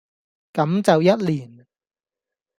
[0.53, 1.67] 咁就一年